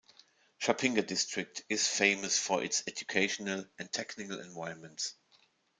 [0.59, 5.13] Shapingba District is famous for its educational and technical environments.